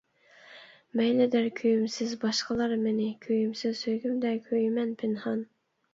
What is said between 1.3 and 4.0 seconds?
دەر كۆيۈمسىز باشقىلار مېنى، كۆيۈمسىز